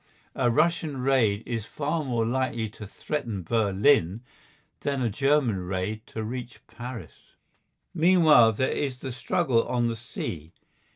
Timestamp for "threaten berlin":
2.87-4.21